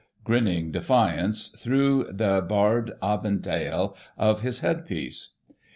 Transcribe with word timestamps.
loi 0.03 0.23
grinning 0.23 0.71
defiance 0.71 1.49
through 1.49 2.05
the 2.11 2.41
baxred 2.41 2.89
aventaile 3.03 3.95
of 4.17 4.41
his 4.41 4.61
head 4.61 4.83
piece. 4.83 5.33